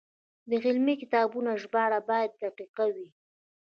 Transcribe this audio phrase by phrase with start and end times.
[0.49, 3.07] د علمي کتابونو ژباړه باید دقیقه وي.